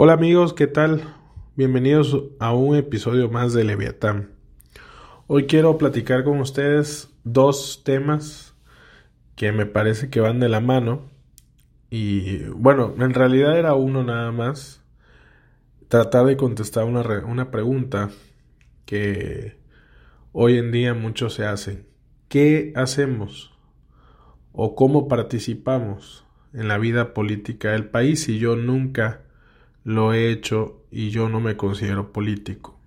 [0.00, 1.02] Hola amigos, ¿qué tal?
[1.56, 4.30] Bienvenidos a un episodio más de Leviatán.
[5.26, 8.54] Hoy quiero platicar con ustedes dos temas
[9.34, 11.10] que me parece que van de la mano.
[11.90, 14.84] Y bueno, en realidad era uno nada más.
[15.88, 18.10] Tratar de contestar una, una pregunta
[18.84, 19.58] que
[20.30, 21.88] hoy en día muchos se hacen.
[22.28, 23.52] ¿Qué hacemos?
[24.52, 29.24] ¿O cómo participamos en la vida política del país si yo nunca
[29.84, 32.78] lo he hecho y yo no me considero político.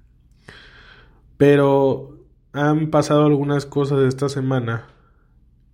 [1.37, 2.19] Pero
[2.53, 4.87] han pasado algunas cosas esta semana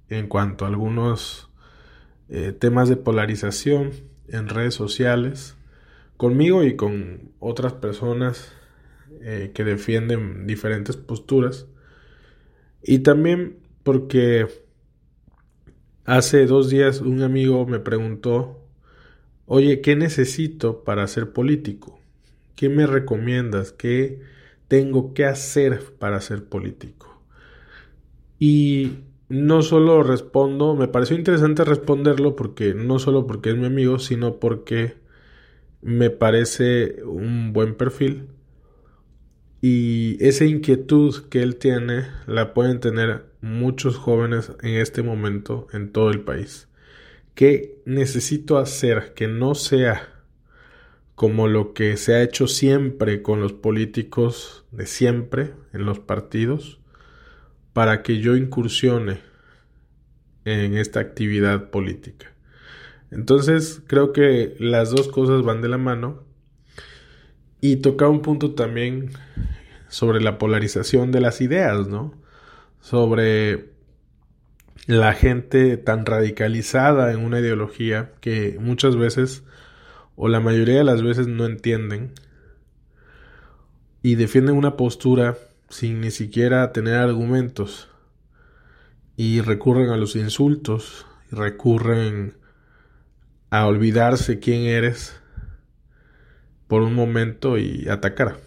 [0.09, 1.49] en cuanto a algunos
[2.29, 3.91] eh, temas de polarización
[4.27, 5.55] en redes sociales,
[6.17, 8.53] conmigo y con otras personas
[9.21, 11.67] eh, que defienden diferentes posturas.
[12.83, 14.47] Y también porque
[16.05, 18.66] hace dos días un amigo me preguntó
[19.47, 21.99] Oye, ¿qué necesito para ser político?
[22.55, 23.71] ¿Qué me recomiendas?
[23.71, 24.21] ¿Qué
[24.67, 27.21] tengo que hacer para ser político?
[28.39, 28.99] Y
[29.29, 34.39] no solo respondo, me pareció interesante responderlo porque no solo porque es mi amigo, sino
[34.39, 34.95] porque
[35.81, 38.27] me parece un buen perfil
[39.61, 45.91] y esa inquietud que él tiene la pueden tener muchos jóvenes en este momento en
[45.91, 46.67] todo el país.
[47.37, 50.09] ¿Qué necesito hacer que no sea
[51.13, 56.79] como lo que se ha hecho siempre con los políticos de siempre en los partidos
[57.73, 59.19] para que yo incursione
[60.45, 62.33] en esta actividad política?
[63.11, 66.23] Entonces creo que las dos cosas van de la mano
[67.61, 69.11] y toca un punto también
[69.89, 72.19] sobre la polarización de las ideas, ¿no?
[72.81, 73.76] Sobre
[74.85, 79.43] la gente tan radicalizada en una ideología que muchas veces
[80.15, 82.13] o la mayoría de las veces no entienden
[84.01, 85.37] y defienden una postura
[85.69, 87.89] sin ni siquiera tener argumentos
[89.15, 92.35] y recurren a los insultos y recurren
[93.49, 95.19] a olvidarse quién eres
[96.67, 98.37] por un momento y atacar.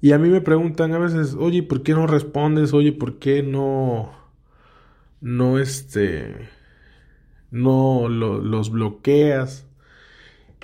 [0.00, 2.72] Y a mí me preguntan a veces, oye, ¿por qué no respondes?
[2.72, 4.19] Oye, ¿por qué no
[5.20, 6.48] no este,
[7.50, 9.66] no los bloqueas.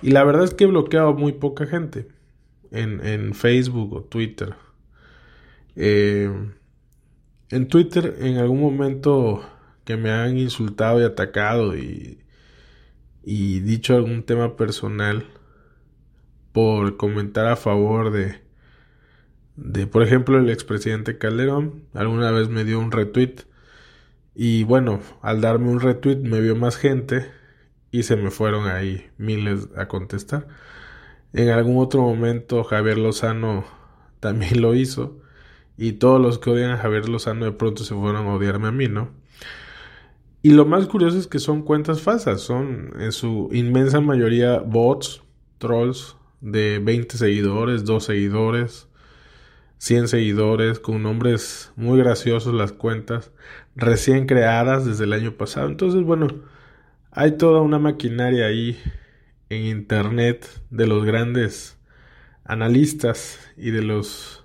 [0.03, 2.09] Y la verdad es que he bloqueado muy poca gente
[2.71, 4.55] en, Facebook o Twitter.
[5.77, 6.31] Eh,
[7.51, 9.43] en Twitter en algún momento
[9.85, 12.19] que me han insultado y atacado y,
[13.23, 15.27] y dicho algún tema personal
[16.53, 18.41] por comentar a favor de,
[19.57, 21.85] de por ejemplo, el expresidente Calderón.
[21.95, 23.47] Alguna vez me dio un retweet
[24.37, 27.27] y bueno, al darme un retweet me vio más gente
[27.91, 30.47] y se me fueron ahí miles a contestar.
[31.33, 33.65] En algún otro momento Javier Lozano
[34.21, 35.19] también lo hizo
[35.79, 38.73] y todos los que odian a Javier Lozano de pronto se fueron a odiarme a
[38.73, 39.11] mí, ¿no?
[40.43, 45.23] Y lo más curioso es que son cuentas falsas, son en su inmensa mayoría bots,
[45.59, 48.87] trolls de 20 seguidores, 2 seguidores,
[49.79, 53.33] 100 seguidores, con nombres muy graciosos las cuentas,
[53.77, 55.69] recién creadas desde el año pasado.
[55.69, 56.29] Entonces, bueno,
[57.13, 58.79] hay toda una maquinaria ahí
[59.49, 61.79] en Internet de los grandes
[62.45, 64.45] analistas y de los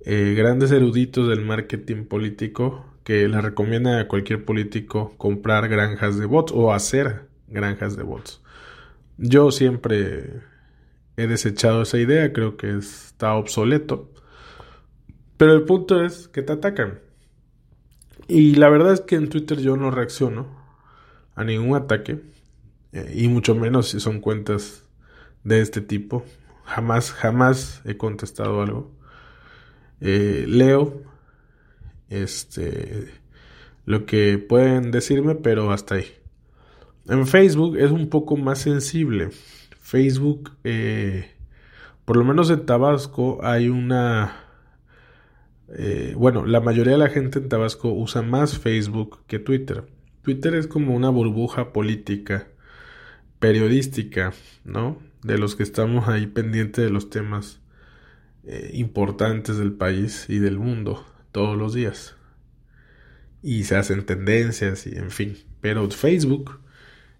[0.00, 6.26] eh, grandes eruditos del marketing político que le recomiendan a cualquier político comprar granjas de
[6.26, 8.42] bots o hacer granjas de bots.
[9.18, 10.42] Yo siempre
[11.16, 14.10] he desechado esa idea, creo que está obsoleto.
[15.36, 17.05] Pero el punto es que te atacan.
[18.28, 20.46] Y la verdad es que en Twitter yo no reacciono
[21.34, 22.20] a ningún ataque.
[22.92, 24.84] Eh, y mucho menos si son cuentas
[25.44, 26.24] de este tipo.
[26.64, 28.90] Jamás, jamás he contestado algo.
[30.00, 31.02] Eh, leo
[32.08, 33.08] este
[33.86, 36.06] lo que pueden decirme, pero hasta ahí.
[37.08, 39.30] En Facebook es un poco más sensible.
[39.80, 41.30] Facebook, eh,
[42.04, 44.45] por lo menos en Tabasco, hay una
[45.68, 49.84] eh, bueno, la mayoría de la gente en Tabasco usa más Facebook que Twitter.
[50.22, 52.48] Twitter es como una burbuja política,
[53.38, 54.32] periodística,
[54.64, 55.00] ¿no?
[55.22, 57.60] De los que estamos ahí pendientes de los temas
[58.44, 62.14] eh, importantes del país y del mundo todos los días.
[63.42, 65.36] Y se hacen tendencias y en fin.
[65.60, 66.60] Pero Facebook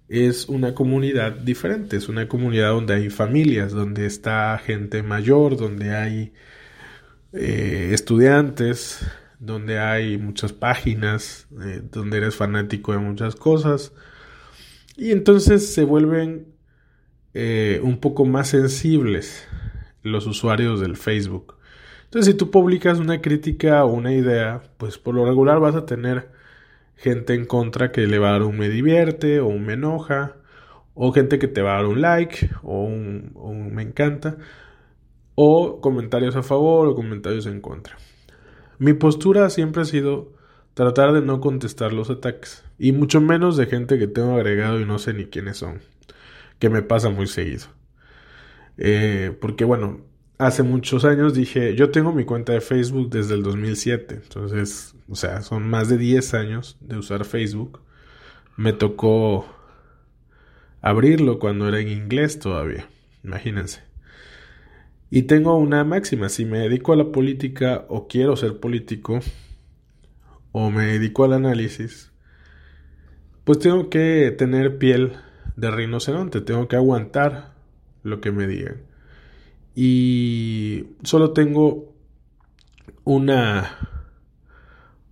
[0.09, 5.95] es una comunidad diferente, es una comunidad donde hay familias, donde está gente mayor, donde
[5.95, 6.33] hay
[7.37, 9.07] eh, estudiantes,
[9.39, 13.93] donde hay muchas páginas, eh, donde eres fanático de muchas cosas.
[14.97, 16.47] Y entonces se vuelven
[17.35, 19.47] eh, un poco más sensibles
[20.03, 21.57] los usuarios del Facebook.
[22.05, 25.85] Entonces, si tú publicas una crítica o una idea, pues por lo regular vas a
[25.85, 26.31] tener
[26.97, 30.37] gente en contra que le va a dar un me divierte o un me enoja,
[30.95, 34.39] o gente que te va a dar un like o un, un me encanta,
[35.37, 37.97] o comentarios a favor o comentarios en contra.
[38.79, 40.33] Mi postura siempre ha sido
[40.75, 44.85] tratar de no contestar los ataques, y mucho menos de gente que tengo agregado y
[44.85, 45.81] no sé ni quiénes son,
[46.59, 47.67] que me pasa muy seguido.
[48.77, 50.01] Eh, porque bueno,
[50.39, 55.17] hace muchos años dije, yo tengo mi cuenta de Facebook desde el 2007, entonces, o
[55.17, 57.81] sea, son más de 10 años de usar Facebook.
[58.57, 59.47] Me tocó
[60.83, 62.89] abrirlo cuando era en inglés todavía,
[63.25, 63.86] imagínense.
[65.11, 69.21] Y tengo una máxima, si me dedico a la política o quiero ser político,
[70.53, 72.13] o me dedico al análisis,
[73.45, 75.13] pues tengo que tener piel
[75.57, 77.55] de rinoceronte, tengo que aguantar
[78.03, 78.83] lo que me digan
[79.77, 81.95] y solo tengo
[83.05, 83.79] una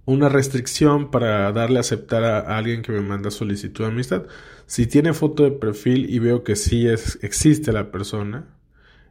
[0.06, 4.24] una restricción para darle a aceptar a, alguien que me manda solicitud de amistad.
[4.66, 8.46] Si tiene foto de perfil y veo que sí es, existe la persona,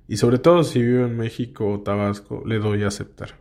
[0.07, 3.35] y sobre todo si vive en México o Tabasco, le doy a aceptar.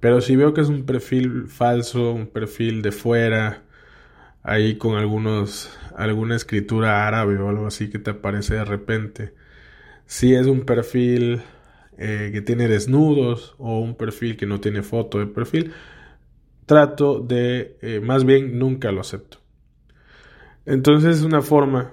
[0.00, 3.62] Pero si veo que es un perfil falso, un perfil de fuera,
[4.42, 9.34] ahí con algunos, alguna escritura árabe o algo así que te aparece de repente,
[10.06, 11.42] si es un perfil
[11.98, 15.72] eh, que tiene desnudos o un perfil que no tiene foto de perfil,
[16.66, 19.38] trato de, eh, más bien nunca lo acepto.
[20.66, 21.90] Entonces es una forma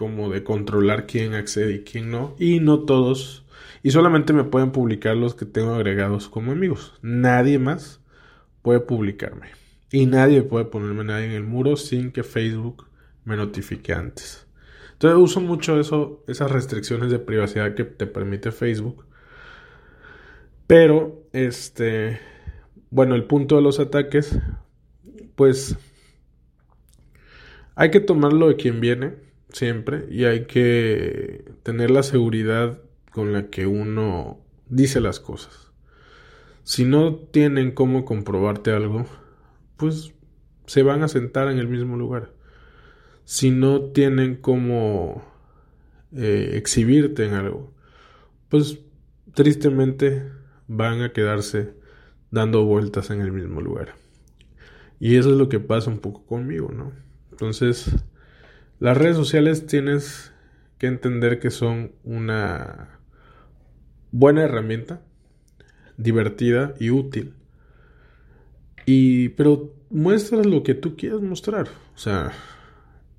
[0.00, 3.44] como de controlar quién accede y quién no, y no todos,
[3.82, 6.98] y solamente me pueden publicar los que tengo agregados como amigos.
[7.02, 8.00] Nadie más
[8.62, 9.48] puede publicarme.
[9.92, 12.86] Y nadie puede ponerme nadie en el muro sin que Facebook
[13.26, 14.46] me notifique antes.
[14.92, 19.04] Entonces uso mucho eso, esas restricciones de privacidad que te permite Facebook.
[20.66, 22.20] Pero, este,
[22.88, 24.38] bueno, el punto de los ataques,
[25.34, 25.76] pues
[27.74, 32.80] hay que tomarlo de quien viene, siempre, y hay que tener la seguridad
[33.12, 35.72] con la que uno dice las cosas.
[36.62, 39.06] Si no tienen cómo comprobarte algo,
[39.76, 40.12] pues
[40.66, 42.32] se van a sentar en el mismo lugar
[43.30, 45.22] si no tienen como
[46.10, 47.72] eh, exhibirte en algo,
[48.48, 48.80] pues
[49.34, 50.24] tristemente
[50.66, 51.72] van a quedarse
[52.32, 53.94] dando vueltas en el mismo lugar.
[54.98, 56.90] Y eso es lo que pasa un poco conmigo, ¿no?
[57.30, 57.94] Entonces,
[58.80, 60.32] las redes sociales tienes
[60.78, 62.98] que entender que son una
[64.10, 65.02] buena herramienta,
[65.98, 67.34] divertida y útil.
[68.86, 72.32] Y pero muestras lo que tú quieras mostrar, o sea,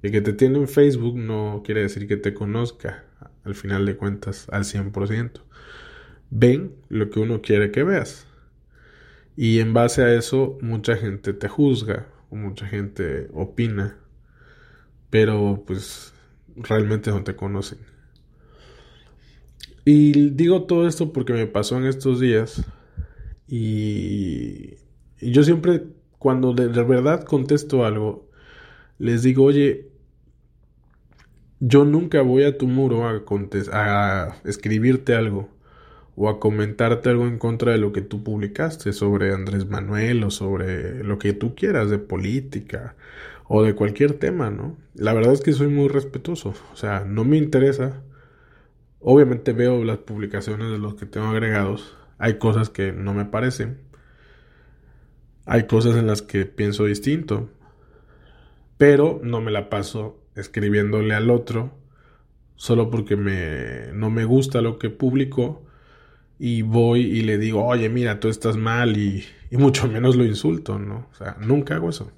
[0.02, 3.06] el que te tiene en Facebook no quiere decir que te conozca,
[3.44, 5.42] al final de cuentas, al 100%.
[6.31, 8.25] Ven lo que uno quiere que veas.
[9.38, 14.00] Y en base a eso, mucha gente te juzga, o mucha gente opina,
[15.12, 16.13] pero pues
[16.56, 17.78] realmente no te conocen.
[19.86, 22.63] Y digo todo esto porque me pasó en estos días.
[23.48, 24.78] Y,
[25.19, 25.84] yo siempre,
[26.18, 28.30] cuando de verdad contesto algo,
[28.98, 29.90] les digo, oye,
[31.60, 33.22] yo nunca voy a tu muro a,
[33.74, 35.50] a escribirte algo
[36.16, 40.31] o a comentarte algo en contra de lo que tú publicaste sobre Andrés Manuel o
[40.31, 42.95] sobre lo que tú quieras de política
[43.54, 44.78] o de cualquier tema, ¿no?
[44.96, 48.02] La verdad es que soy muy respetuoso, o sea, no me interesa.
[49.02, 53.81] Obviamente veo las publicaciones de los que tengo agregados, hay cosas que no me parecen,
[55.46, 57.50] hay cosas en las que pienso distinto,
[58.78, 61.78] pero no me la paso escribiéndole al otro
[62.56, 65.66] solo porque me, no me gusta lo que publicó
[66.40, 70.24] y voy y le digo, oye, mira, tú estás mal y, y mucho menos lo
[70.24, 71.10] insulto, ¿no?
[71.12, 72.14] O sea, nunca hago eso.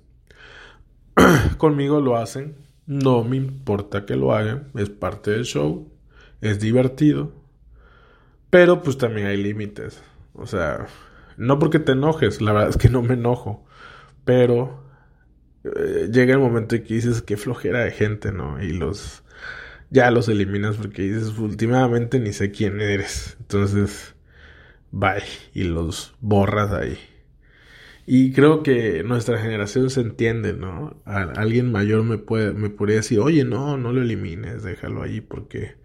[1.58, 5.92] Conmigo lo hacen, no me importa que lo hagan, es parte del show,
[6.42, 7.32] es divertido,
[8.50, 10.02] pero pues también hay límites.
[10.34, 10.88] O sea,
[11.38, 13.66] no porque te enojes, la verdad es que no me enojo,
[14.26, 14.84] pero
[15.64, 18.62] eh, llega el momento en que dices que flojera de gente, ¿no?
[18.62, 19.24] Y los
[19.90, 23.38] ya los eliminas porque dices últimamente ni sé quién eres.
[23.40, 24.16] Entonces,
[24.92, 26.98] bye y los borras ahí.
[28.06, 31.02] Y creo que nuestra generación se entiende, ¿no?
[31.06, 35.76] alguien mayor me puede me podría decir, "Oye, no, no lo elimines, déjalo ahí porque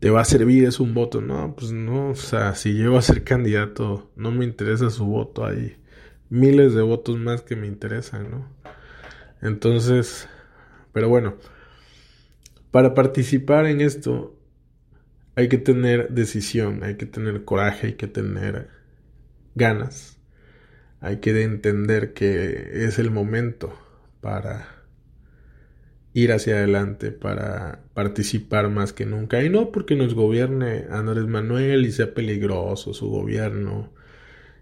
[0.00, 3.02] te va a servir es un voto." No, pues no, o sea, si llego a
[3.02, 5.76] ser candidato, no me interesa su voto, hay
[6.30, 8.48] miles de votos más que me interesan, ¿no?
[9.42, 10.28] Entonces,
[10.92, 11.36] pero bueno,
[12.70, 14.36] Para participar en esto
[15.36, 18.68] hay que tener decisión, hay que tener coraje, hay que tener
[19.54, 20.17] ganas,
[21.00, 23.78] hay que entender que es el momento
[24.20, 24.78] para
[26.12, 29.42] ir hacia adelante, para participar más que nunca.
[29.42, 33.92] Y no porque nos gobierne Andrés Manuel y sea peligroso su gobierno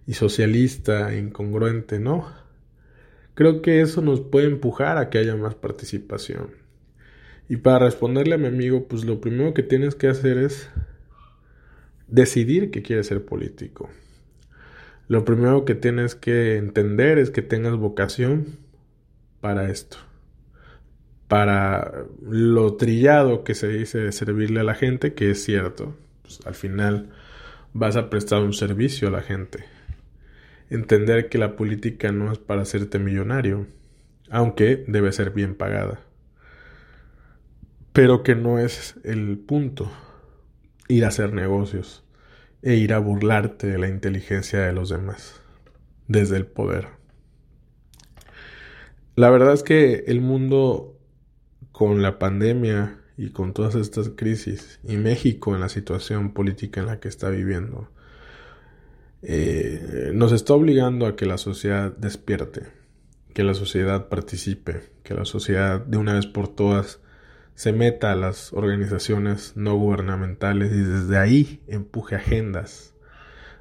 [0.06, 2.26] y socialista, incongruente, no.
[3.34, 6.50] Creo que eso nos puede empujar a que haya más participación.
[7.48, 10.68] Y para responderle a mi amigo, pues lo primero que tienes que hacer es
[12.08, 13.88] decidir que quieres ser político.
[15.08, 18.58] Lo primero que tienes que entender es que tengas vocación
[19.40, 19.98] para esto.
[21.28, 25.96] Para lo trillado que se dice de servirle a la gente, que es cierto.
[26.22, 27.10] Pues, al final
[27.72, 29.76] vas a prestar un servicio a la gente
[30.70, 33.66] entender que la política no es para hacerte millonario,
[34.30, 36.00] aunque debe ser bien pagada.
[37.92, 39.90] Pero que no es el punto
[40.88, 42.04] ir a hacer negocios
[42.66, 45.40] e ir a burlarte de la inteligencia de los demás
[46.08, 46.88] desde el poder.
[49.14, 50.98] La verdad es que el mundo
[51.70, 56.86] con la pandemia y con todas estas crisis y México en la situación política en
[56.86, 57.88] la que está viviendo
[59.22, 62.62] eh, nos está obligando a que la sociedad despierte,
[63.32, 66.98] que la sociedad participe, que la sociedad de una vez por todas
[67.56, 72.94] se meta a las organizaciones no gubernamentales y desde ahí empuje agendas.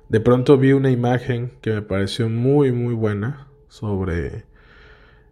[0.09, 4.45] De pronto vi una imagen que me pareció muy muy buena sobre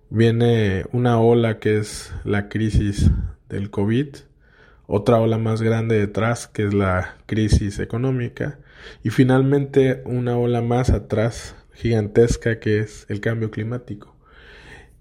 [0.09, 3.11] viene una ola que es la crisis
[3.49, 4.15] del COVID,
[4.87, 8.59] otra ola más grande detrás que es la crisis económica
[9.03, 14.15] y finalmente una ola más atrás, gigantesca, que es el cambio climático.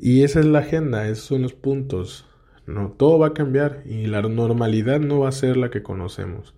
[0.00, 2.26] Y esa es la agenda, esos son los puntos.
[2.66, 6.54] No, todo va a cambiar y la normalidad no va a ser la que conocemos.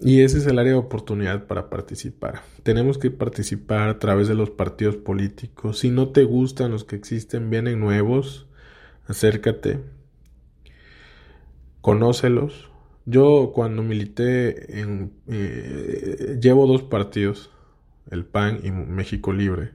[0.00, 2.42] Y ese es el área de oportunidad para participar.
[2.62, 5.80] Tenemos que participar a través de los partidos políticos.
[5.80, 8.46] Si no te gustan los que existen, vienen nuevos,
[9.06, 9.80] acércate,
[11.80, 12.70] conócelos,
[13.06, 15.12] yo cuando milité en...
[15.26, 17.50] Eh, llevo dos partidos,
[18.10, 19.72] el PAN y México Libre.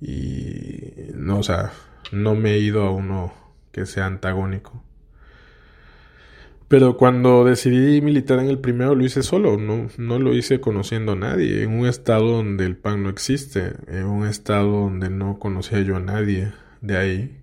[0.00, 1.72] Y no, o sea,
[2.12, 3.32] no me he ido a uno
[3.76, 4.82] que sea antagónico.
[6.66, 11.12] Pero cuando decidí militar en el primero lo hice solo, no, no lo hice conociendo
[11.12, 15.38] a nadie, en un estado donde el PAN no existe, en un estado donde no
[15.38, 17.40] conocía yo a nadie de ahí.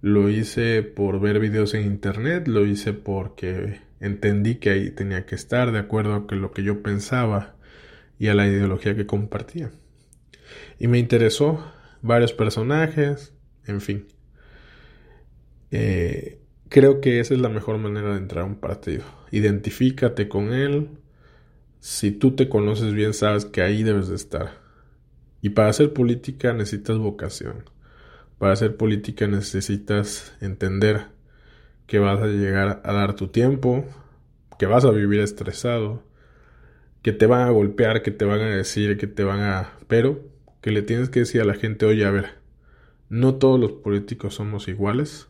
[0.00, 5.34] Lo hice por ver videos en internet, lo hice porque entendí que ahí tenía que
[5.34, 7.54] estar de acuerdo a lo que yo pensaba
[8.18, 9.70] y a la ideología que compartía.
[10.78, 11.62] Y me interesó
[12.00, 13.34] varios personajes,
[13.66, 14.06] en fin.
[15.70, 19.04] Eh, creo que esa es la mejor manera de entrar a un partido.
[19.30, 20.88] Identifícate con él.
[21.80, 24.60] Si tú te conoces bien, sabes que ahí debes de estar.
[25.42, 27.64] Y para hacer política necesitas vocación.
[28.38, 31.06] Para hacer política necesitas entender
[31.86, 33.84] que vas a llegar a dar tu tiempo,
[34.58, 36.02] que vas a vivir estresado,
[37.02, 39.72] que te van a golpear, que te van a decir, que te van a...
[39.88, 40.20] pero
[40.60, 42.26] que le tienes que decir a la gente, oye, a ver,
[43.08, 45.29] no todos los políticos somos iguales,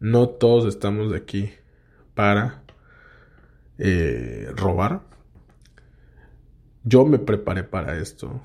[0.00, 1.50] no todos estamos aquí
[2.14, 2.62] para
[3.78, 5.02] eh, robar.
[6.84, 8.40] Yo me preparé para esto,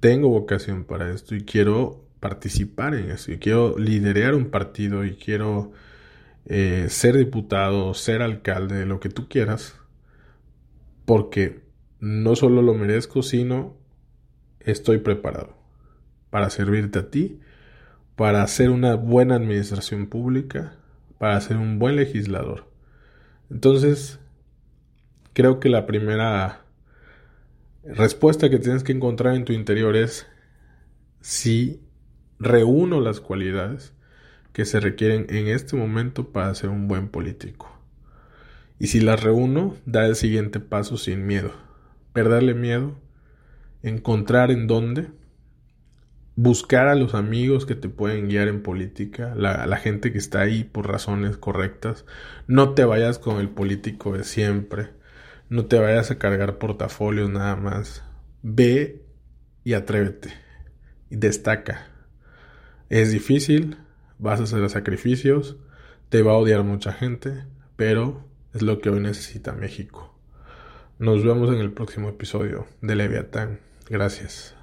[0.00, 5.16] tengo vocación para esto y quiero participar en eso, y quiero liderar un partido y
[5.16, 5.72] quiero
[6.46, 9.76] eh, ser diputado, ser alcalde, lo que tú quieras,
[11.04, 11.62] porque
[12.00, 13.76] no solo lo merezco, sino
[14.60, 15.56] estoy preparado
[16.30, 17.40] para servirte a ti,
[18.18, 20.72] para hacer una buena administración pública,
[21.18, 22.68] para ser un buen legislador.
[23.48, 24.18] Entonces,
[25.34, 26.64] creo que la primera
[27.84, 30.26] respuesta que tienes que encontrar en tu interior es
[31.20, 31.80] si
[32.40, 33.92] reúno las cualidades
[34.52, 37.72] que se requieren en este momento para ser un buen político.
[38.80, 41.52] Y si las reúno, da el siguiente paso sin miedo.
[42.12, 42.98] Perderle miedo,
[43.84, 45.06] encontrar en dónde,
[46.40, 50.40] buscar a los amigos que te pueden guiar en política, la, la gente que está
[50.40, 52.04] ahí por razones correctas.
[52.46, 54.90] No te vayas con el político de siempre.
[55.48, 58.04] No te vayas a cargar portafolios nada más.
[58.42, 59.02] Ve
[59.64, 60.32] y atrévete.
[61.10, 61.88] Y destaca.
[62.88, 63.76] Es difícil,
[64.18, 65.56] vas a hacer sacrificios,
[66.08, 70.16] te va a odiar mucha gente, pero es lo que hoy necesita México.
[71.00, 73.58] Nos vemos en el próximo episodio de Leviatán.
[73.90, 74.57] Gracias.